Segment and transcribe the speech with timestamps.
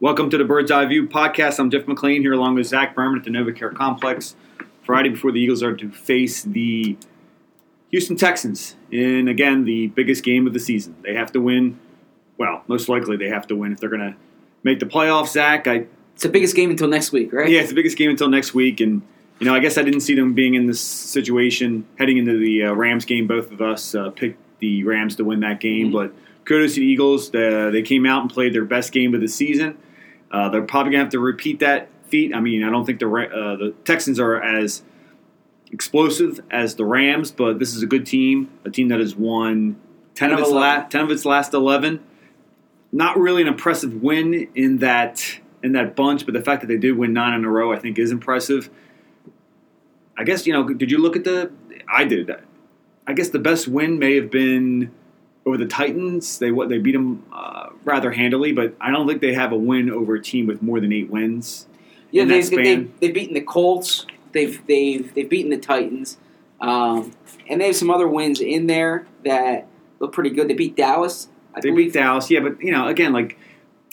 [0.00, 1.58] Welcome to the Bird's Eye View podcast.
[1.58, 4.36] I'm Jeff McLane here along with Zach Berman at the NovaCare Complex.
[4.82, 6.96] Friday before the Eagles are to face the
[7.90, 10.94] Houston Texans in, again, the biggest game of the season.
[11.02, 11.78] They have to win.
[12.38, 14.14] Well, most likely they have to win if they're going to
[14.62, 15.66] make the playoffs, Zach.
[15.66, 17.48] I, It's the biggest game until next week, right?
[17.48, 18.80] yeah, it's the biggest game until next week.
[18.80, 19.02] And,
[19.40, 22.64] you know, I guess I didn't see them being in this situation heading into the
[22.64, 23.26] uh, Rams game.
[23.26, 25.88] Both of us uh, picked the Rams to win that game.
[25.88, 25.92] Mhm.
[25.92, 27.30] But kudos to the Eagles.
[27.32, 29.76] The, they came out and played their best game of the season.
[30.30, 32.34] Uh, they're probably going to have to repeat that feat.
[32.34, 34.82] I mean, I don't think the uh, the Texans are as
[35.70, 39.76] explosive as the Rams, but this is a good team, a team that has won
[40.14, 42.00] ten of its last ten of its last eleven.
[42.90, 46.78] Not really an impressive win in that in that bunch, but the fact that they
[46.78, 48.70] did win nine in a row, I think, is impressive.
[50.16, 50.68] I guess you know.
[50.68, 51.52] Did you look at the?
[51.92, 52.30] I did.
[53.06, 54.90] I guess the best win may have been
[55.48, 56.38] over the Titans.
[56.38, 59.56] They what they beat them uh, rather handily, but I don't think they have a
[59.56, 61.66] win over a team with more than eight wins.
[62.10, 62.24] yeah.
[62.24, 64.06] They, that they, they've beaten the Colts.
[64.32, 66.18] They've they've they've beaten the Titans,
[66.60, 67.12] um,
[67.48, 69.66] and they have some other wins in there that
[69.98, 70.48] look pretty good.
[70.48, 71.28] They beat Dallas.
[71.54, 71.92] I They believe.
[71.92, 73.38] beat Dallas, yeah, but you know, again, like,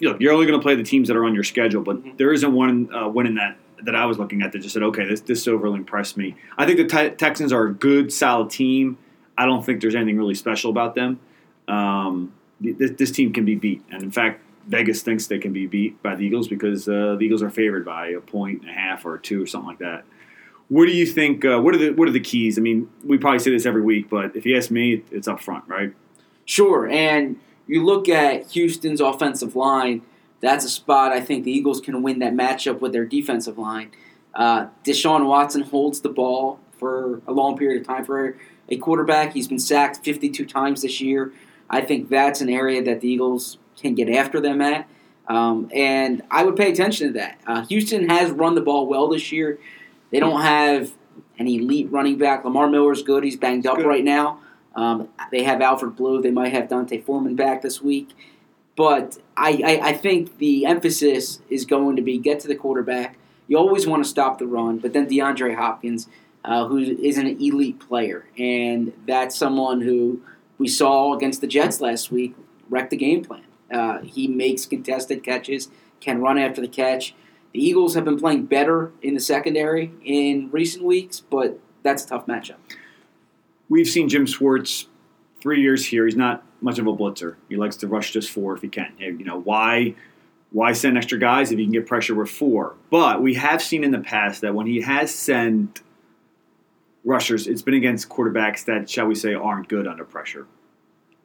[0.02, 2.18] look, you're only going to play the teams that are on your schedule, but Mhm.
[2.18, 4.84] there isn't one uh, win in that that I was looking at that just said,
[4.84, 6.36] okay, this this overly impressed me.
[6.58, 8.98] I think the Te- Texans are a good, solid team.
[9.38, 11.20] I don't think there's anything really special about them.
[11.68, 15.54] Um, th- this, this team can be beat, and in fact, Vegas thinks they can
[15.54, 18.70] be beat by the Eagles because uh, the Eagles are favored by a point and
[18.70, 20.06] a half or two or something like that.
[20.70, 21.46] What do you think?
[21.46, 22.58] Uh, what are the what are the keys?
[22.58, 25.42] I mean, we probably say this every week, but if you ask me, it's up
[25.42, 25.94] front, right?
[26.46, 30.02] Sure, and you look at Houston's offensive line.
[30.42, 33.92] That's a spot I think the Eagles can win that matchup with their defensive line.
[34.34, 39.34] Uh, Deshaun Watson holds the ball for a long period of time for a quarterback.
[39.34, 41.32] He's been sacked 52 times this year.
[41.70, 44.88] I think that's an area that the Eagles can get after them at.
[45.28, 47.40] Um, and I would pay attention to that.
[47.48, 49.60] Uh, Houston has run the ball well this year.
[50.12, 50.94] They don't have
[51.40, 52.46] an elite running back.
[52.46, 53.24] Lamar Miller's good.
[53.24, 53.86] He's banged up Good.
[53.86, 54.40] right now.
[54.76, 56.22] Um, they have Alfred Blue.
[56.22, 58.10] They might have D'Onta Foreman back this week.
[58.76, 63.18] But I, I, I think the emphasis is going to be get to the quarterback.
[63.48, 66.08] You always want to stop the run, but then DeAndre Hopkins,
[66.44, 70.22] uh, who is an elite player, and that's someone who
[70.58, 72.36] we saw against the Jets last week
[72.70, 73.44] wreck the game plan.
[73.72, 77.16] Uh, he makes contested catches, can run after the catch.
[77.54, 82.08] The Eagles have been playing better in the secondary in recent weeks, but that's a
[82.08, 82.58] tough matchup.
[83.70, 84.88] We've seen Jim Schwartz
[85.42, 86.06] three years here.
[86.06, 87.36] He's not much of a blitzer.
[87.50, 88.94] He likes to rush just four if he can.
[89.00, 89.96] You know why?
[90.52, 92.76] Why send extra guys if you can get pressure with four?
[92.90, 95.82] But we have seen in the past that when he has sent
[97.06, 100.48] rushers, it's been against quarterbacks that, shall we say, aren't good under pressure.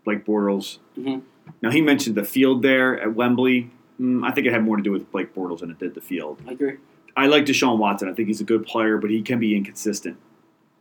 [0.04, 0.78] Blake Bortles.
[0.98, 1.22] Mhm.
[1.62, 3.70] Now he mentioned the field there at Wembley.
[4.00, 6.00] Mm, I think it had more to do with Blake Bortles than it did the
[6.00, 6.40] field.
[6.46, 6.74] I agree.
[7.16, 8.08] I like Deshaun Watson.
[8.08, 10.16] I think he's a good player, but he can be inconsistent.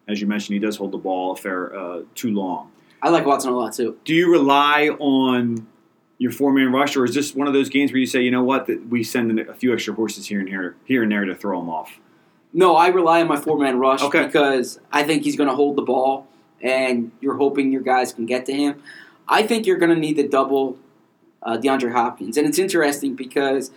[0.07, 2.71] As you mentioned, he does hold the ball a fair uh, too long.
[3.01, 3.97] I like Watson a lot too.
[4.05, 5.67] Do you rely on
[6.17, 8.31] your four man rush, or is this one of those games where you say, you
[8.31, 11.11] know what, that we send in a few extra horses here and here, here and
[11.11, 11.99] there to throw them off?
[12.53, 14.25] No, I rely on my four man rush Okay.
[14.25, 16.27] because I think he's going to hold the ball,
[16.61, 18.81] and you're hoping your guys can get to him.
[19.27, 20.77] I think you're going to need to double
[21.43, 23.71] uh, DeAndre Hopkins, and it's interesting because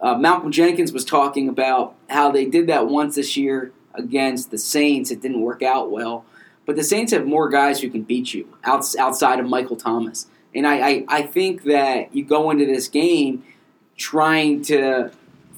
[0.00, 4.58] uh, Malcolm Jenkins was talking about how they did that once this year against the
[4.58, 5.10] Saints.
[5.12, 6.24] It didn't work out well,
[6.66, 10.26] but the Saints have more guys who can beat you outs- outside of Michael Thomas,
[10.52, 13.44] and I, I, I think that you go into this game
[13.96, 15.12] trying to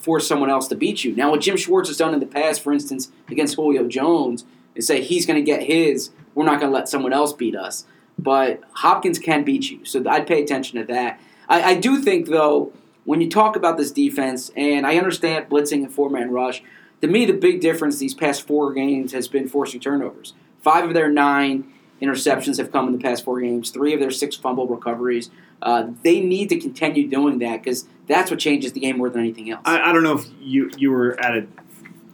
[0.07, 1.17] force someone else to beat you.
[1.17, 4.45] Now, what Jim Schwartz has done in the past, for instance, against Julio Jones,
[4.77, 6.11] is say he's going to get his.
[6.33, 7.87] We're not going to let someone else beat us.
[8.17, 11.21] But Hopkins can beat you, so I'd pay attention to that.
[11.49, 12.73] I, I do think, though,
[13.05, 16.63] when you talk about this defense, and I understand blitzing and four man rush,
[17.01, 20.35] to me, the big difference these past four games has been forcing turnovers.
[20.63, 21.73] Five of their nine
[22.03, 23.71] interceptions have come in the past four games.
[23.71, 25.31] Three of their six fumble recoveries.
[25.63, 29.21] Uh, they need to continue doing that because that's what changes the game more than
[29.23, 29.63] anything else.
[29.65, 31.47] I, I don't know if you you were at a,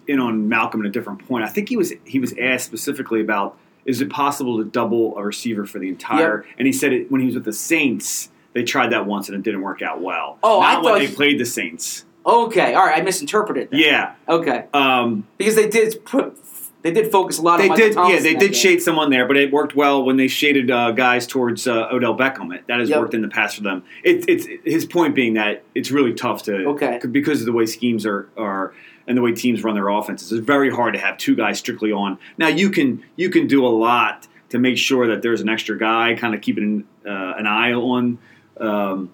[0.07, 1.45] in on Malcolm at a different point.
[1.45, 5.25] I think he was he was asked specifically about is it possible to double a
[5.25, 6.45] receiver for the entire?
[6.57, 8.31] And he said it when he was with the Saints.
[8.53, 10.39] They tried that once and it didn't work out well.
[10.43, 12.05] Oh, I Not when thought they he- played the Saints.
[12.25, 13.77] okay, all right, I misinterpreted that.
[13.77, 16.39] Yeah, Okay, um, because they did put
[16.83, 17.95] they did focus a lot they on Michael did.
[17.95, 18.61] Thomas Yeah, they did game.
[18.61, 22.17] shade someone there, but it worked well when they shaded uh, guys towards uh, Odell
[22.17, 22.55] Beckham.
[22.55, 23.01] It, that has Yep.
[23.01, 23.85] worked in the past for them.
[24.05, 27.01] It, it's his point being that it's really tough to Okay.
[27.11, 28.75] because of the way schemes are are
[29.07, 30.31] and the way teams run their offenses.
[30.33, 32.19] It's very hard to have two guys strictly on.
[32.39, 35.79] Now you can you can do a lot to make sure that there's an extra
[35.79, 38.19] guy, kind of keeping uh, an eye on
[38.59, 39.13] um,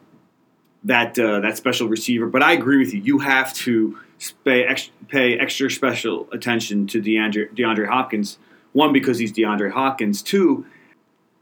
[0.85, 2.26] that uh, that special receiver.
[2.26, 3.00] But I agree with you.
[3.03, 3.99] You have to
[4.44, 8.38] pay extra, pay extra special attention to DeAndre, DeAndre Hopkins.
[8.73, 10.23] One because he's DeAndre Hopkins.
[10.23, 10.67] Two,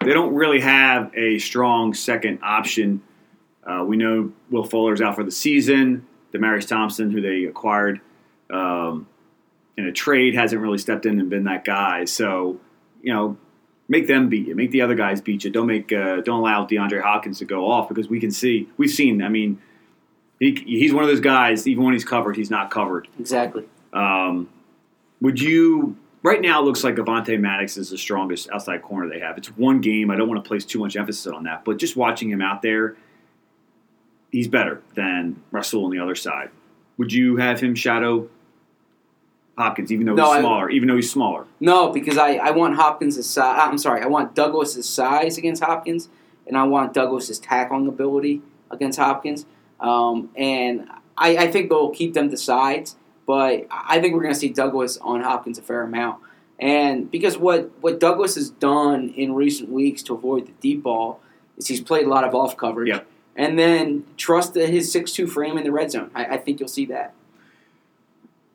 [0.05, 3.03] they don't really have a strong second option.
[3.65, 6.07] Uh, we know Will Fuller's out for the season.
[6.33, 8.01] Demaryius Thompson, who they acquired
[8.51, 9.09] um,
[9.77, 12.05] in a trade, hasn't really stepped in and been that guy.
[12.05, 12.61] So,
[13.03, 13.37] you know,
[13.89, 15.51] make them beat you, make the other guys beat you.
[15.51, 18.91] Don't make, uh, don't allow DeAndre Hopkins to go off because we can see, we've
[18.91, 19.23] seen.
[19.23, 19.61] I mean,
[20.41, 21.67] he, he's one of those guys.
[21.67, 23.09] Even when he's covered, he's not covered.
[23.19, 23.65] Exactly.
[23.93, 24.49] Um,
[25.21, 25.97] would you?
[26.23, 29.39] Right now, it looks like Avonte Maddox is the strongest outside corner they have.
[29.39, 30.11] It's one game.
[30.11, 32.63] I don't want to place too much emphasis on that, but just watching him out
[32.63, 32.97] there,
[34.33, 36.51] he's better than Rasul on the other side.
[36.99, 38.29] Would you have him shadow
[39.57, 40.71] Hopkins, even though No, he's I- smaller?
[40.71, 43.59] Even though he's smaller, No, because I, I want Hopkins' size.
[43.61, 46.09] I'm sorry, I want Douglas's size against Hopkins,
[46.47, 49.47] and I want Douglas's tackling ability against Hopkins.
[49.81, 52.97] Um, and I, I think they'll keep them to sides,
[53.27, 56.23] but I think we're going to see Douglas on Hopkins a fair amount.
[56.59, 61.21] And because what, what Douglas has done in recent weeks to avoid the deep ball
[61.59, 62.89] is he's played a lot of off coverage.
[63.35, 66.11] And then trust his 6'2 frame in the red zone.
[66.15, 67.13] I, I think you'll see that.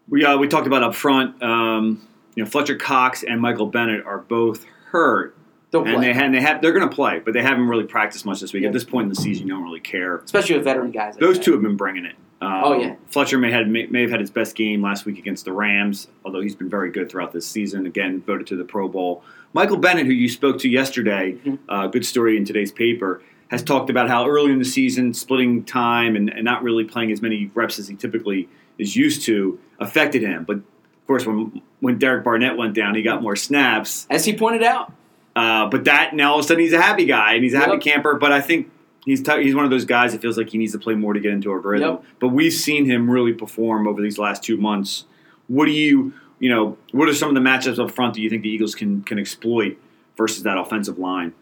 [0.09, 1.41] we uh, we talked about up front.
[1.43, 5.35] Um, you know, Fletcher Cox and Michael Bennett are both hurt,
[5.71, 7.85] They'll and play, they and they have they're going to play, but they haven't really
[7.85, 8.63] practiced much this week.
[8.63, 8.67] Yeah.
[8.69, 10.17] At this point in the season, you don't really care.
[10.17, 11.13] especially with veteran guys.
[11.15, 11.43] Like Those that.
[11.45, 12.15] two have been bringing it.
[12.41, 12.95] Um, Oh, yeah.
[13.07, 16.07] Fletcher may had may, may have had his best game last week against the Rams,
[16.25, 17.85] although he's been very good throughout this season.
[17.85, 19.23] Again, voted to the Pro Bowl.
[19.53, 21.59] Michael Bennett, who you spoke to yesterday, Mhm.
[21.69, 25.63] uh, good story in today's paper, has talked about how early in the season, splitting
[25.63, 28.47] time and, and not really playing as many reps as he typically
[28.77, 30.43] is used to affected him.
[30.45, 34.05] But of course, when when Derek Barnett went down, he got more snaps.
[34.09, 34.91] As he pointed out,
[35.35, 37.57] Uh, but that now all of a sudden he's a happy guy and he's a
[37.59, 37.81] happy Yep.
[37.81, 38.15] camper.
[38.15, 38.69] But I think
[39.05, 41.13] he's t- he's one of those guys that feels like he needs to play more
[41.13, 41.89] to get into a rhythm.
[41.89, 42.03] Yep.
[42.19, 45.05] But we've seen him really perform over these last two months.
[45.47, 46.77] What do you you know?
[46.91, 49.17] What are some of the matchups up front that you think the Eagles can can
[49.19, 49.77] exploit
[50.17, 51.33] versus that offensive line?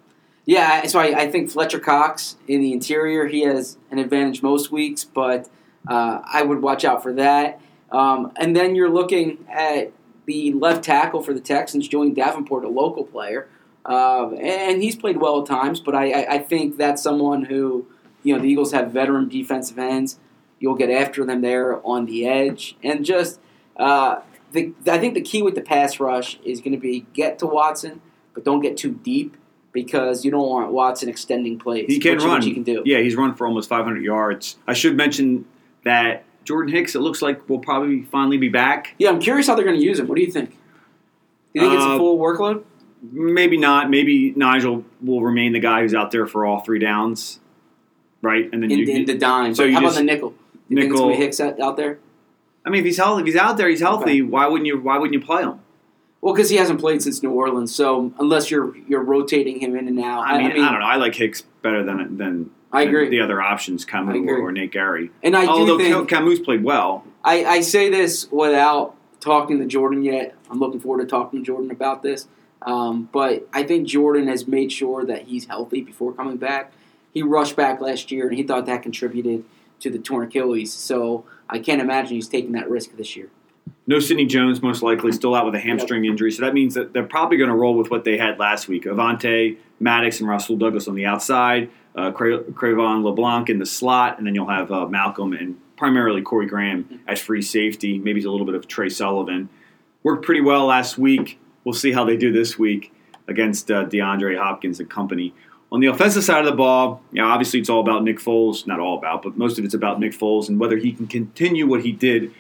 [0.46, 4.72] Yeah, so I, I think Fletcher Cox in the interior, he has an advantage most
[4.72, 5.48] weeks, but
[5.88, 7.62] uh, I would watch out for that.
[7.92, 9.92] Um, and then you're looking at
[10.26, 13.48] the left tackle for the Texans, Julian Davenport, a local player.
[13.90, 17.88] Uh, and he's played well at times, but I, I, I think that's someone who,
[18.22, 20.20] you know, the Eagles have veteran defensive ends.
[20.60, 22.78] You'll get after them there on the edge.
[22.84, 23.40] And just,
[23.78, 24.20] uh,
[24.52, 27.48] the, I think the key with the pass rush is going to be get to
[27.48, 28.02] Watson,
[28.36, 29.36] but don't get too deep
[29.72, 31.86] because you don't want Watson extending plays.
[31.88, 32.44] He can run.
[32.44, 32.84] He can do.
[32.86, 34.58] Yeah, he's run for almost 500 yards.
[34.68, 35.46] I should mention
[35.84, 36.94] that Jordan Hicks.
[36.94, 38.94] It looks like will probably finally be back.
[39.00, 40.08] Yeah, I'm curious how they're going to use him.
[40.08, 40.52] What do you think?
[40.52, 40.56] Do
[41.54, 42.64] you think it's a Uh, full workload?
[43.02, 43.90] Maybe not.
[43.90, 47.40] Maybe Nigel will remain the guy who's out there for all three downs,
[48.22, 48.50] right?
[48.52, 49.56] And then In, you, in the dime.
[49.56, 50.34] so how about the nickel?
[50.68, 52.00] You nickel- Hicks out, there?
[52.66, 54.22] I mean, if he's healthy, if he's out there, he's healthy.
[54.22, 54.80] Why wouldn't you?
[54.80, 55.60] Why wouldn't you play him?
[56.22, 59.88] Well, because he hasn't played since New Orleans, so unless you're you're rotating him in
[59.88, 60.86] and out, I mean, I, don't know.
[60.86, 63.10] I like Hicks better than than I agree.
[63.10, 65.12] the other options, I Kamu or, or Nate Gerry.
[65.24, 67.06] And I do Although think Kamu played well.
[67.24, 70.36] I, I say this without talking to Jordan yet.
[70.52, 72.28] I'm looking forward to talking to Jordan about this.
[72.62, 76.74] Um, but I think Jordan has made sure that he's healthy before coming back.
[77.14, 79.46] He rushed back last year, and he thought that contributed
[79.80, 80.74] to the torn Achilles.
[80.74, 83.30] So I can't imagine he's taking that risk this year.
[83.88, 86.32] No Sidney Jones, most likely still out with a hamstring injury.
[86.32, 88.86] So that means that they're probably going to roll with what they had last week:
[88.86, 94.18] Avonte, Maddox, and Rasul Douglas on the outside, uh, Cra- Cre'Von LeBlanc in the slot,
[94.18, 97.98] and then you'll have uh, Malcolm and primarily Corey Graham as free safety.
[97.98, 99.50] Maybe a little bit of Tre Sullivan.
[100.04, 101.40] Worked pretty well last week.
[101.70, 102.92] We'll see how they do this week
[103.28, 105.36] against uh, DeAndre Hopkins and company.
[105.72, 108.66] On the offensive side of the ball, you know, obviously it's all about Nick Foles.
[108.66, 111.68] Not all about, but most of it's about Nick Foles and whether he can continue
[111.68, 112.34] what he did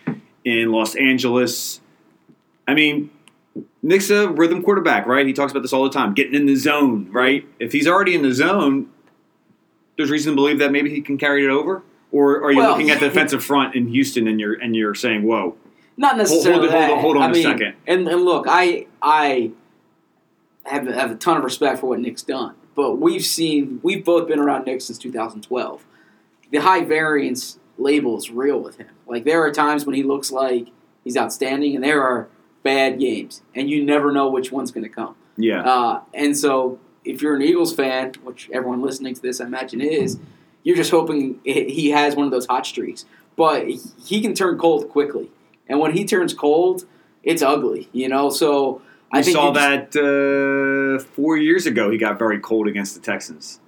[0.43, 1.79] in Los Angeles.
[2.67, 3.11] I mean,
[3.83, 5.27] Nick's a rhythm quarterback, right?
[5.27, 7.47] He talks about this all the time, getting in the zone, right?
[7.59, 8.89] If he's already in the zone,
[9.95, 11.83] there's reason to believe that maybe he can carry it over.
[12.11, 14.95] Or are you Well, looking at the defensive front in Houston and you're and you're
[14.95, 15.55] saying, "Whoa,
[15.99, 16.69] Not necessarily.
[16.69, 16.99] hold on- that.
[17.01, 17.73] hold on I a mean, second.
[17.85, 19.51] And, and look, I I
[20.65, 24.27] have have a ton of respect for what Nick's done, but we've seen we've both
[24.27, 25.85] been around Nick since 2012.
[26.51, 28.87] The high variance label is real with him.
[29.07, 30.67] Like there are times when he looks like
[31.03, 32.27] he's outstanding, and there are
[32.63, 35.15] bad games, and you never know which one's going to come.
[35.37, 39.45] yeah, Uh, and so, if you're an Eagles fan, which everyone listening to this I
[39.45, 40.17] imagine is,
[40.63, 43.05] you're just hoping he has one of those hot streaks.
[43.37, 43.67] But
[44.05, 45.31] he can turn cold quickly,
[45.69, 46.85] and when he turns cold,
[47.23, 47.87] it's ugly.
[47.93, 51.89] You know, so I we think saw just- that uh, four years ago.
[51.91, 53.59] He got very cold against the Texans,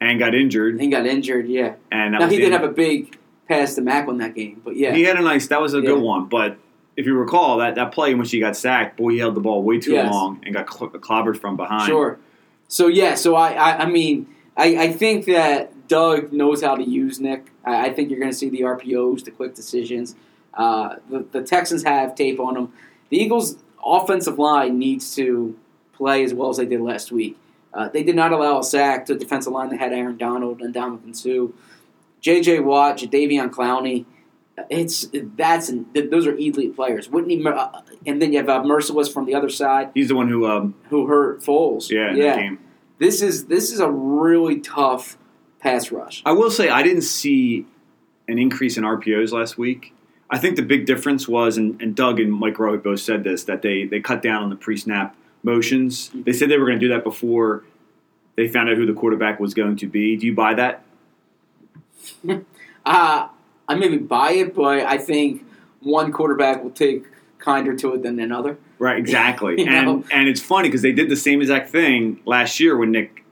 [0.00, 0.80] and got injured.
[0.80, 1.48] He got injured.
[1.48, 1.74] Yeah.
[1.90, 4.94] And Now he did have a big pass to Mac on that game, but yeah.
[4.94, 5.46] He had a nice.
[5.48, 5.86] That was a Yeah.
[5.86, 6.26] good one.
[6.26, 6.56] But
[6.96, 9.40] if you recall that that play in which he got sacked, boy, he held the
[9.40, 10.12] ball way too Yes.
[10.12, 11.86] long and got cl- clobbered from behind.
[11.88, 12.18] Sure.
[12.68, 14.26] So yeah, so I, I, I mean,
[14.56, 17.50] I, I think that Doug knows how to use Nick.
[17.64, 20.14] I, I think you're going to see the RPOs, the quick decisions.
[20.54, 22.72] Uh, the, the Texans have tape on them.
[23.10, 25.58] The Eagles' offensive line needs to
[25.92, 27.38] play as well as they did last week.
[27.74, 30.60] Uh, they did not allow a sack to a defensive line that had Aaron Donald
[30.60, 31.52] and Ndamukong Suh.
[32.20, 32.60] J.J.
[32.60, 34.04] Watt, Jadeveon Clowney.
[34.68, 37.08] It's that's those are elite players.
[37.08, 40.28] Whitney, uh, and then you have uh, Mercilus from the other side He's the one
[40.28, 41.90] who, um, who hurt Foles.
[41.90, 42.24] yeah, in yeah.
[42.24, 42.58] that game.
[42.98, 45.16] This is this is a really tough
[45.58, 46.22] pass rush.
[46.26, 47.66] I will say I didn't see
[48.28, 49.94] an increase in RPOs last week.
[50.32, 53.44] I think the big difference was, and, and Doug and Mike Groh both said this,
[53.44, 56.10] that they, they cut down on the pre-snap motions.
[56.14, 57.64] They said they were going to do that before
[58.36, 60.16] they found out who the quarterback was going to be.
[60.16, 60.84] Do you buy that?
[62.84, 63.28] Uh,
[63.68, 65.46] I maybe buy it, but I think
[65.78, 67.04] one quarterback will take
[67.38, 68.58] kinder to it than another.
[68.80, 69.54] Right, exactly.
[69.60, 70.04] You and know?
[70.10, 73.24] and it's funny because they did the same exact thing last year when Nick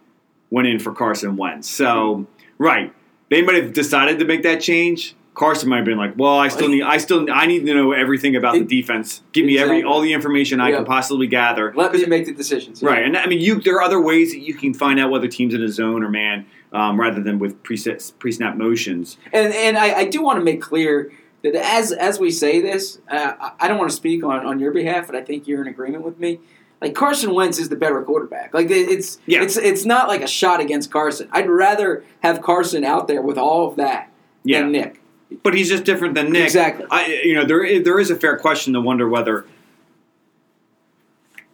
[0.50, 1.68] went in for Carson Wentz.
[1.68, 2.28] So
[2.58, 2.94] right,
[3.28, 5.16] they might have decided to make that change.
[5.34, 7.92] Carson might have been like, "Well, I still need, I still, I need to know
[7.92, 9.22] everything about the defense.
[9.32, 10.76] Give me every all the information I Yeah.
[10.76, 12.82] can possibly gather." Let me make the decisions.
[12.82, 15.28] Right, and I mean, you there are other ways that you can find out whether
[15.28, 19.16] teams in a zone or man, um, rather than with preset pre-snap motions.
[19.32, 21.10] And and I, I do want to make clear
[21.42, 24.58] that as as we say this, uh, I- I don't want to speak on, on
[24.60, 26.40] your behalf, but I think you're in agreement with me.
[26.82, 28.52] Like Carson Wentz is the better quarterback.
[28.52, 29.42] Like it's Yeah.
[29.42, 31.28] it's it's not like a shot against Carson.
[31.30, 34.10] I'd rather have Carson out there with all of that
[34.44, 34.99] Yeah, than Nick.
[35.42, 36.44] But he's just different than Nick.
[36.44, 36.86] Exactly.
[36.90, 39.46] I, you know, there is, there is a fair question to wonder whether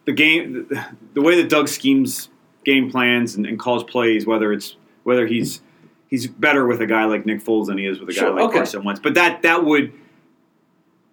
[0.04, 0.68] the game,
[1.14, 2.28] the way that Doug schemes
[2.64, 5.61] game plans and, and calls plays, whether it's whether he's
[6.09, 8.30] he's better with a guy like Nick Foles than he is with a guy Sure,
[8.33, 8.59] like okay.
[8.59, 9.00] Carson Wentz.
[9.00, 9.92] But that that would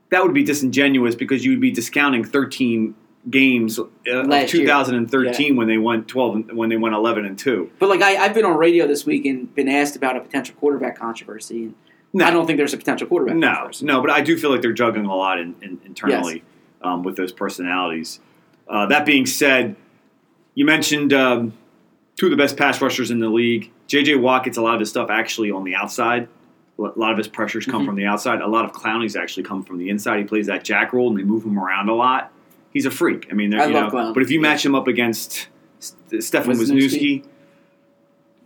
[0.10, 2.96] that would be disingenuous because you would be discounting 13
[3.30, 4.64] games uh, of Last year.
[4.64, 7.72] 2013 when they went 12 when they went 11 and 2.
[7.80, 10.56] But like I, I've been on radio this week and been asked about a potential
[10.60, 11.76] quarterback controversy, and
[12.14, 12.26] No.
[12.26, 13.36] I don't think there's a potential quarterback.
[13.36, 16.44] No, no, but I do feel like they're juggling a lot in, in, internally
[16.82, 18.20] um, with those personalities.
[18.68, 19.76] Uh, that being said,
[20.54, 21.54] you mentioned um,
[22.16, 23.72] two of the best pass rushers in the league.
[23.88, 24.16] J.J.
[24.16, 26.28] Watt gets a lot of his stuff actually on the outside.
[26.78, 27.86] A lot of his pressures come Mhm.
[27.88, 28.42] from the outside.
[28.42, 30.18] A lot of Clowney's actually come from the inside.
[30.20, 32.32] He plays that jack role and they move him around a lot.
[32.72, 33.28] He's a freak.
[33.32, 34.14] I mean, they're- I you love know, Clowney.
[34.14, 35.48] but if you match him up against
[35.80, 37.22] St- Stefan Wisniewski.
[37.22, 37.24] Wisniewski,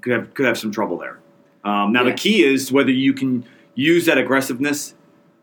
[0.02, 1.20] could have could have some trouble there.
[1.64, 2.12] Um, now Yeah.
[2.12, 3.46] the key is whether you can
[3.78, 4.96] use that aggressiveness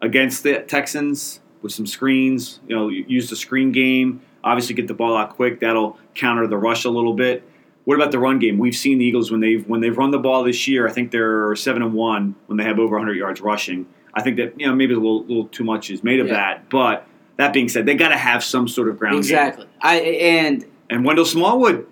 [0.02, 2.60] against the Texans with some screens.
[2.68, 4.20] You know, use the screen game.
[4.42, 5.60] Obviously, get the ball out quick.
[5.60, 7.42] That'll counter the rush a little bit.
[7.84, 8.58] What about the run game?
[8.58, 10.86] We've seen the Eagles when they've when they've run the ball this year.
[10.88, 13.86] I think they're seven and one when they have over 100 yards rushing.
[14.14, 16.34] I think that you know maybe a little, little too much is made of Yeah.
[16.34, 16.68] that.
[16.70, 19.20] But that being said, they got to have some sort of ground game.
[19.20, 19.66] exactly.
[19.80, 21.86] I and And Wendell Smallwood,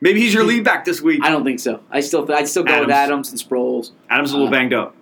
[0.00, 1.20] maybe he's your lead back this week.
[1.22, 1.80] I don't think so.
[1.90, 3.28] I still I still go with Adams.
[3.28, 3.90] Adams and Sproles.
[4.08, 4.94] Adam's is a little Uh, banged up.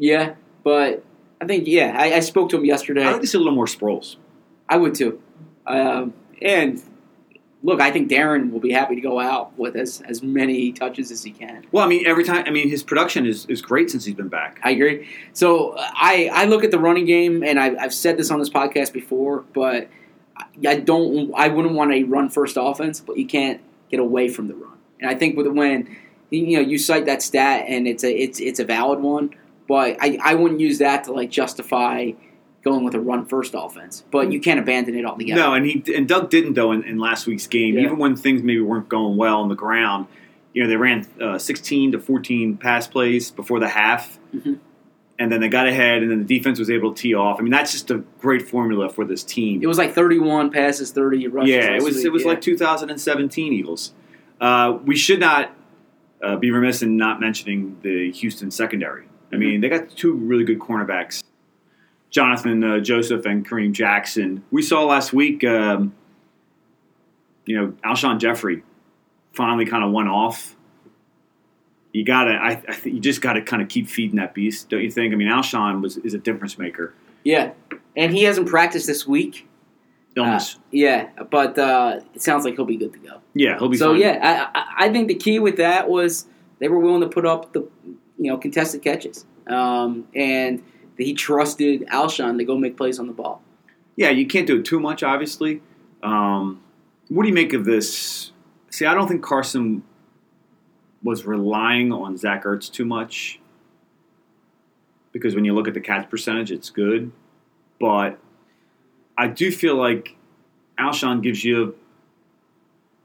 [0.00, 1.04] Yeah, but
[1.40, 1.94] I think yeah.
[1.96, 3.04] I, I spoke to him yesterday.
[3.04, 4.16] I like to see a little more Sproles.
[4.68, 5.22] I would too.
[5.66, 6.82] Um, and
[7.62, 11.10] look, I think Darren will be happy to go out with as, as many touches
[11.10, 11.66] as he can.
[11.70, 12.44] Well, I mean, every time.
[12.46, 14.60] I mean, his production is, is great since he's been back.
[14.62, 15.08] I agree.
[15.32, 18.50] So I, I look at the running game, and I, I've said this on this
[18.50, 19.88] podcast before, but
[20.66, 21.32] I don't.
[21.36, 24.78] I wouldn't want a run first offense, but you can't get away from the run.
[25.00, 25.94] And I think with when
[26.30, 29.34] you know you cite that stat, and it's a it's it's a valid one,
[29.70, 32.10] but I, I wouldn't use that to like justify
[32.64, 34.02] going with a run first offense.
[34.10, 35.40] But you can't abandon it altogether.
[35.40, 37.76] No, and he and Doug didn't though in, in last week's game.
[37.76, 37.84] Yeah.
[37.84, 40.08] Even when things maybe weren't going well on the ground,
[40.54, 44.58] you know, they ran uh, 16 to 14 pass plays before the half, Mhm.
[45.20, 47.38] and then they got ahead, and then the defense was able to tee off.
[47.38, 49.62] I mean, that's just a great formula for this team.
[49.62, 51.48] It was like 31 passes, 30 rushes.
[51.48, 52.30] yeah, it was week, it was yeah.
[52.30, 53.92] like 2017 Eagles.
[54.40, 55.52] Uh, we should not
[56.20, 59.04] uh, be remiss in not mentioning the Houston secondary.
[59.32, 61.22] I mean, they got two really good cornerbacks,
[62.10, 64.42] Jonathan uh, Joseph and Kareem Jackson.
[64.50, 65.94] We saw last week, um,
[67.46, 68.62] you know, Alshon Jeffery
[69.32, 70.56] finally kind of went off.
[71.92, 74.82] You gotta, I, I think you just gotta kind of keep feeding that beast, don't
[74.82, 75.12] you think?
[75.12, 76.94] I mean, Alshon was is a difference maker.
[77.24, 77.52] Yeah,
[77.96, 79.46] and he hasn't practiced this week.
[80.16, 83.20] Illness, Uh, yeah, but uh, it sounds like he'll be good to go.
[83.34, 84.00] yeah, he'll be So fine.
[84.00, 86.26] yeah, I, I, I think the key with that was
[86.58, 87.68] they were willing to put up the
[88.20, 90.62] you know contested catches, um, and
[90.96, 93.42] he trusted Alshon to go make plays on the ball.
[93.96, 95.62] Yeah, you can't do it too much, obviously.
[96.02, 96.62] Um,
[97.08, 98.32] what do you make of this?
[98.70, 99.82] See, I don't think Carson
[101.02, 103.40] was relying on Zach Ertz too much
[105.12, 107.10] because when you look at the catch percentage, it's good,
[107.80, 108.18] but
[109.18, 110.16] I do feel like
[110.78, 111.74] Alshon gives you,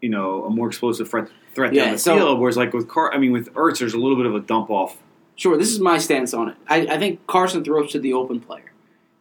[0.02, 2.40] you know, a more explosive threat, threat Yeah, down the so- field.
[2.40, 4.70] Whereas like with Car, I mean with Ertz, there's a little bit of a dump
[4.70, 4.98] off.
[5.36, 6.58] Sure, this is my stance on it.
[6.68, 8.72] I, I think Carson throws to the open player,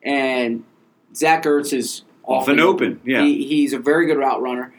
[0.02, 0.64] and
[1.14, 3.22] Zach Ertz is Often open, yeah.
[3.22, 4.72] He, he's a very good route runner.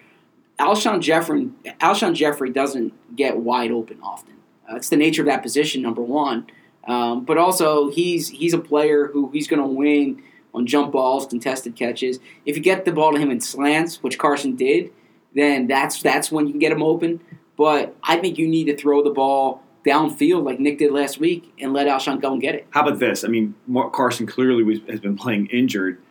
[0.60, 1.50] Alshon Jeffery,
[1.80, 4.34] Alshon Jeffery doesn't get wide open often.
[4.70, 6.48] Uh, it's the nature of that position, number one.
[6.88, 10.24] Um, but also, he's he's a player who he's going to win
[10.54, 12.20] on jump balls, contested catches.
[12.46, 14.92] If you get the ball to him in slants, which Carson did,
[15.36, 17.20] then that's that's when you can get him open.
[17.58, 21.54] But I think you need to throw the ball downfield like Nick did last week
[21.60, 22.68] and let Alshon go and get it.
[22.72, 23.24] How about this?
[23.24, 26.02] I mean, Mark Carson clearly was, has been playing injured.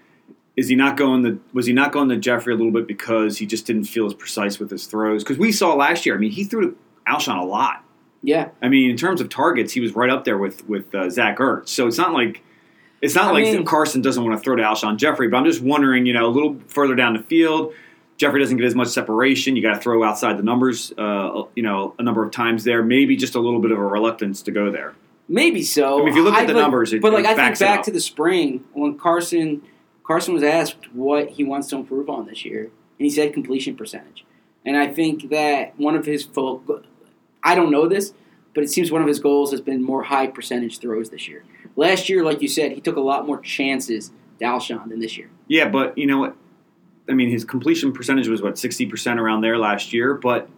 [0.56, 1.38] Is he not going the?
[1.52, 4.14] Was he not going to Jeffery a little bit because he just didn't feel as
[4.14, 5.24] precise with his throws?
[5.24, 6.14] Because we saw last year.
[6.14, 6.76] I mean, he threw to
[7.08, 7.84] Alshon a lot.
[8.22, 11.10] Yeah, I mean, in terms of targets, he was right up there with with uh,
[11.10, 11.68] Zach Ertz.
[11.70, 12.42] So it's not like
[13.02, 15.26] it's not I like mean- Carson doesn't want to throw to Alshon Jeffery.
[15.26, 17.74] But I'm just wondering, you know, a little further down the field,
[18.16, 19.56] Jeffery doesn't get as much separation.
[19.56, 22.82] You got to throw outside the numbers, uh, you know, a number of times there.
[22.82, 24.94] Maybe just a little bit of a reluctance to go there.
[25.26, 25.94] maybe so.
[25.96, 27.90] I mean, if you look at the numbers, it- but like I think back to
[27.90, 29.62] the spring when Carson
[30.04, 32.70] Carson was asked what he wants to improve on this year, and
[33.06, 34.24] he said completion percentage.
[34.66, 36.60] And I think that one of his fo-
[37.42, 38.12] I don't know this,
[38.54, 41.42] but it seems one of his goals has been more high percentage throws this year.
[41.74, 45.16] Last year, like you said, he took a lot more chances to Alshon than this
[45.16, 45.30] year.
[45.48, 46.36] Yeah, but you know what?
[47.08, 50.48] I mean, his completion percentage was what sixty percent around there last year, but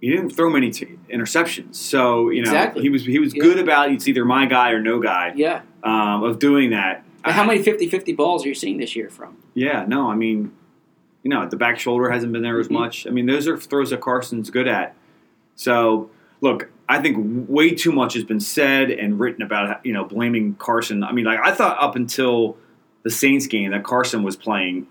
[0.00, 1.76] he didn't throw many t- interceptions.
[1.76, 2.82] So you know, Exactly.
[2.82, 3.42] he was he was Yeah.
[3.42, 5.60] good about it's either my guy or no guy Yeah.
[5.84, 7.04] um, of doing that.
[7.22, 9.36] But how many 50-50 balls are you seeing this year from?
[9.52, 10.52] Yeah, no, I mean,
[11.22, 12.72] you know, the back shoulder hasn't been there as Mhm.
[12.72, 13.06] much.
[13.06, 14.96] I mean, those are throws that Carson's good at.
[15.54, 16.08] So,
[16.40, 20.54] look, I think way too much has been said and written about, you know, blaming
[20.54, 21.04] Carson.
[21.04, 22.56] I mean, like I thought up until
[23.02, 24.86] the Saints game that Carson was playing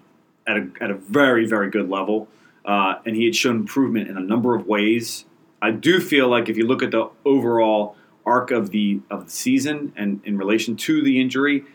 [0.49, 2.27] at a at a very very good level,
[2.65, 5.25] uh, and he had shown improvement in a number of ways.
[5.61, 9.31] I do feel like if you look at the overall arc of the of the
[9.31, 11.65] season and in relation to the injury,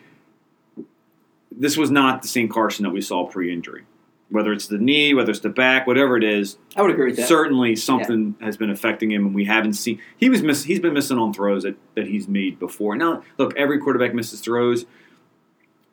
[1.50, 3.84] this was not the same Carson that we saw pre-injury.
[4.30, 7.16] Whether it's the knee, whether it's the back, whatever it is, I would agree with
[7.16, 7.28] that.
[7.28, 10.00] certainly something has been affecting him, and we haven't seen.
[10.16, 12.96] He was miss, he's been missing on throws that, that he's made before.
[12.96, 14.87] Now, look, every quarterback misses throws.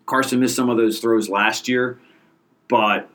[0.06, 2.00] Carson missed some of those throws last year,
[2.72, 3.10] but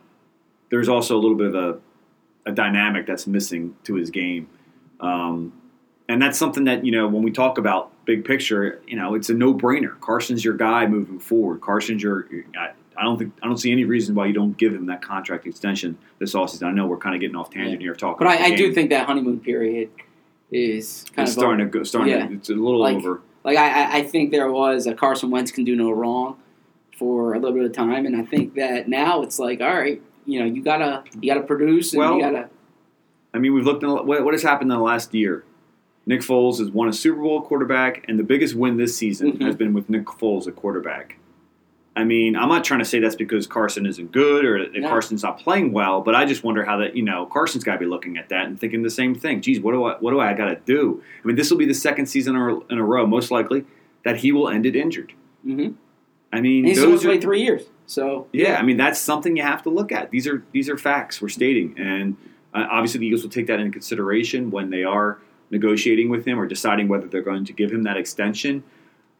[0.71, 4.49] there's also a little bit of a, a dynamic that's missing to his game.
[5.01, 5.53] Um,
[6.09, 9.31] and that's something that, you know, when we talk about big picture, you know, it's
[9.31, 9.99] a no brainer.
[10.01, 11.61] Carson's your guy moving forward.
[11.63, 14.75] Carson's your, I, I don't think, I don't see any reason why you don't give
[14.75, 16.65] him that contract extension this offseason.
[16.65, 18.73] I know we're kind of getting off tangent here talking But about I, I do
[18.75, 19.91] think that honeymoon period
[20.53, 21.71] is kind it's of starting over.
[21.73, 22.27] to go, starting Yeah.
[22.27, 23.23] to, it's a little Like- over.
[23.43, 26.37] Like I, I- I think there was a Carson Wentz can do no wrong
[26.97, 30.01] for a little bit of time, and I think that now it's like, all right,
[30.25, 32.49] you know, you gotta you gotta produce and Well, you gotta
[33.35, 35.45] I mean, we've looked at what, what has happened in the last year.
[36.07, 39.43] Nick Foles has won a Super Bowl quarterback, and the biggest win this season Mhm.
[39.43, 41.19] has been with Nick Foles at quarterback.
[41.97, 44.89] I mean, I'm not trying to say that's because Carson isn't good or that No.
[44.89, 47.79] Carson's not playing well, but I just wonder how that you know Carson's got to
[47.79, 49.41] be looking at that and thinking the same thing.
[49.41, 51.03] Geez, what do I what do I got to do?
[51.23, 53.65] I mean, this will be the second season in a- in a row, most likely,
[54.05, 55.13] that he will end it injured.
[55.45, 55.73] mm-hmm.
[56.33, 57.63] I mean, and he's only those are, played three years.
[57.87, 60.11] So yeah, I mean that's something you have to look at.
[60.11, 62.17] These are these are facts we're stating, and
[62.53, 65.19] uh, obviously the Eagles will take that into consideration when they are
[65.51, 68.65] negotiating with him or deciding whether they're going to give him that extension.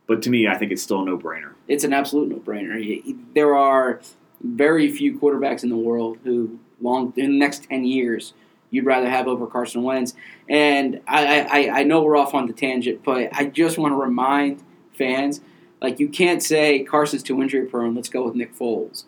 [0.07, 1.53] But to me, I think it's still a no brainer.
[1.69, 3.17] it's an absolute no brainer.
[3.35, 4.01] There are
[4.43, 8.35] very few quarterbacks in the world who long in the next ten years
[8.71, 10.15] you'd rather have over Carson Wentz.
[10.49, 13.97] And I, I, I know we're off on the tangent, but I just want to
[13.97, 15.41] remind fans
[15.87, 17.95] like you can't say Carson's too injury prone.
[17.95, 19.05] Let's go with Nick Foles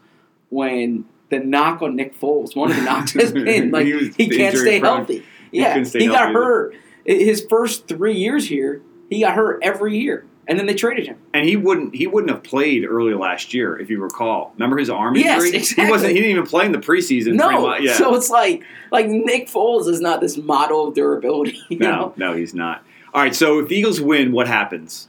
[0.50, 4.28] when the knock on Nick Foles, one of the knocks has been like He he
[4.28, 4.98] can't stay prone.
[4.98, 5.24] healthy.
[5.50, 6.34] Yeah, stay he got healthy.
[6.34, 6.74] hurt.
[7.04, 11.16] His first three years here, he got hurt every year, and then they traded him.
[11.34, 14.52] And he wouldn't he wouldn't have played early last year if you recall.
[14.56, 15.58] Remember his arm Yes, injury?
[15.58, 15.84] exactly.
[15.86, 16.10] He wasn't.
[16.12, 17.34] He didn't even play in the preseason.
[17.34, 17.94] No, yeah.
[17.94, 18.62] so it's like
[18.92, 21.58] like Nick Foles is not this model of durability.
[21.70, 22.84] You no, know, no, he's not.
[23.14, 23.34] All right.
[23.34, 25.08] So if the Eagles win, what happens?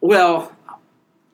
[0.00, 0.53] well,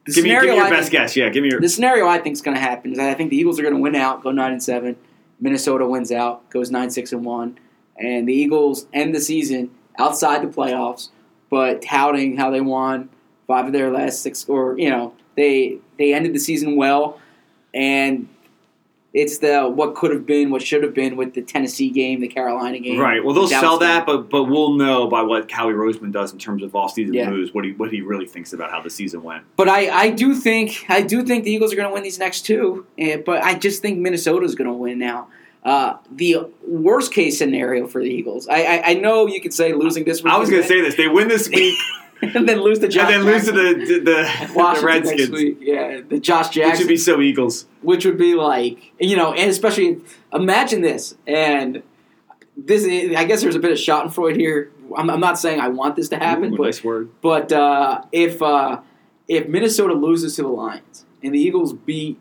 [0.07, 1.17] the Give me, give scenario me your I best think, guess.
[1.17, 1.61] Yeah, give me your.
[1.61, 3.75] the scenario I think is going to happen is I think the Eagles are going
[3.75, 4.97] to win out, go nine and seven.
[5.41, 7.59] Minnesota wins out, goes nine six and one,
[7.97, 11.09] and the Eagles end the season outside the playoffs,
[11.49, 13.09] but touting how they won
[13.47, 17.21] five of their last six, or you know they they ended the season well,
[17.75, 18.29] and
[19.13, 22.29] It's the what could have been, what should have been with the Tennessee game, the
[22.29, 22.99] Carolina game.
[23.01, 23.25] Right.
[23.25, 23.89] Well, they'll the sell game.
[23.89, 27.29] that, but but we'll know by what Howie Roseman does in terms of off-season Yeah.
[27.29, 29.43] moves, what he what he really thinks about how the season went.
[29.57, 32.21] But I, I do think I do think the Eagles are going to win these
[32.21, 32.87] next two.
[32.99, 35.29] eh, but I just think Minnesota's going to win now.
[35.65, 38.49] Uh, the worst case scenario for the Eagles.
[38.49, 40.33] I, I, I know you could say losing this week.
[40.33, 41.77] I was going to say this: they win this week
[42.35, 43.79] and then lose to and Josh then lose to Jackson.
[43.79, 43.99] the the,
[44.55, 45.59] the, the Redskins, next week.
[45.61, 47.67] Yeah, the Josh Jackson, which Jackson, would be so Eagles.
[47.83, 50.01] which would be like you know, and especially
[50.33, 51.83] imagine this and
[52.57, 52.85] this.
[53.17, 54.71] I guess there's a bit of Schadenfreude here.
[54.97, 57.11] I'm, I'm not saying I want this to happen, Ooh, but nice word.
[57.23, 58.81] But uh, if uh,
[59.29, 62.19] if Minnesota loses to the Lions and the Eagles beat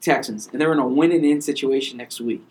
[0.00, 2.44] Texans and they're in a win and in situation next week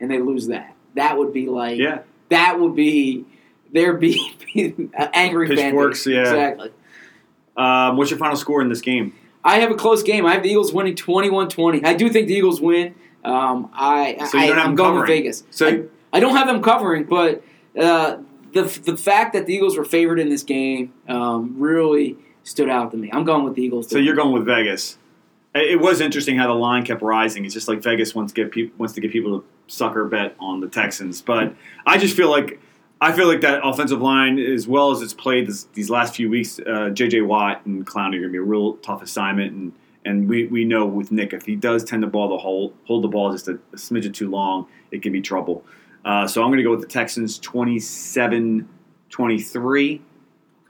[0.00, 2.00] and they lose that, that would be like Yeah.
[2.30, 3.24] that would be
[3.72, 4.36] there'd be,
[5.12, 6.14] angry fan Pitchforks, base.
[6.14, 6.20] yeah.
[6.22, 6.70] Exactly.
[7.56, 9.14] Um, what's your final score in this game?
[9.44, 10.24] I have a close game.
[10.24, 11.84] I have the Eagles winning 21-20.
[11.84, 12.94] I do think the Eagles win.
[13.24, 15.22] Um, I, So you I don't have I'm them going with covering.
[15.22, 15.44] Vegas.
[15.50, 15.82] So- I,
[16.16, 17.42] I don't have them covering, but
[17.78, 18.18] uh,
[18.52, 22.90] the the fact that the Eagles were favored in this game um, really stood out
[22.90, 23.08] to me.
[23.10, 23.88] I'm going with the Eagles.
[23.88, 24.98] So you're going with Vegas.
[25.54, 27.46] It was interesting how the line kept rising.
[27.46, 30.60] It's just like Vegas wants to get wants to get people to sucker bet on
[30.60, 31.54] the Texans, but
[31.86, 32.60] I just feel like
[33.02, 36.30] I feel like that offensive line, as well as it's played this, these last few
[36.30, 37.22] weeks, uh, J.J.
[37.22, 39.72] Watt and Clowney are going to be a real tough assignment, and
[40.04, 43.02] and we, we know with Nick if he does tend to ball the hold hold
[43.02, 45.64] the ball just a, a smidge too long, it can be trouble.
[46.04, 50.00] Uh, so I'm going to go with the Texans 27-23.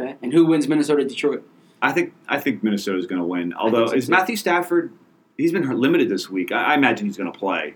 [0.00, 0.16] okay.
[0.22, 1.46] And who wins Minnesota Detroit?
[1.82, 3.52] I think I think Minnesota is going to win.
[3.52, 4.12] Although so is too.
[4.12, 4.90] Matthew Stafford?
[5.36, 6.50] He's been limited this week.
[6.50, 7.74] I, I imagine he's going to play.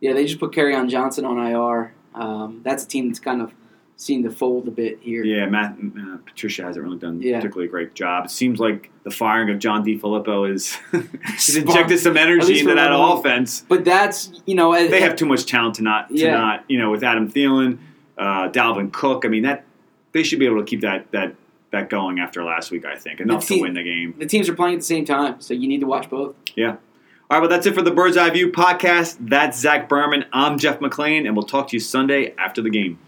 [0.00, 1.94] Yeah, they just put on Johnson on IR.
[2.16, 3.54] Um, that's a team that's kind of
[4.02, 5.24] seen the fold a bit here.
[5.24, 7.36] Yeah, Matt, uh, Patricia hasn't really done Yeah.
[7.38, 8.24] particularly a great job.
[8.26, 10.74] It seems like the firing of John DeFilippo is
[11.22, 13.64] has injected some energy into that one offense.
[13.68, 16.32] But that's you know They have too much talent to not to Yeah.
[16.36, 17.78] not you know with Adam Thielen,
[18.18, 19.24] uh, Dalvin Cook.
[19.24, 19.64] I mean that
[20.12, 21.34] they should be able to keep that that
[21.70, 22.84] that going after last week.
[22.84, 24.14] I think enough team- to win the game.
[24.18, 26.34] the teams are playing at the same time, so you need to watch both.
[26.54, 26.76] Yeah.
[27.30, 29.16] All right, well, that's it for the Bird's Eye View podcast.
[29.20, 30.26] That's Zach Berman.
[30.34, 32.98] I'm Jeff McLane, and we'll talk to you Sunday after the game.